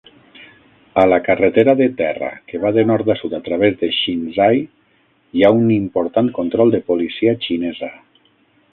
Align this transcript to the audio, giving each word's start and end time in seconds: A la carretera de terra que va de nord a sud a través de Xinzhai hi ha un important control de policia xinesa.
A 1.01 1.03
la 1.09 1.19
carretera 1.27 1.75
de 1.81 1.87
terra 1.99 2.29
que 2.47 2.61
va 2.63 2.71
de 2.79 2.87
nord 2.93 3.13
a 3.15 3.17
sud 3.21 3.37
a 3.39 3.41
través 3.49 3.77
de 3.83 3.91
Xinzhai 4.01 4.65
hi 5.37 5.45
ha 5.51 5.55
un 5.63 5.71
important 5.81 6.35
control 6.43 6.77
de 6.79 6.85
policia 6.93 7.41
xinesa. 7.49 7.97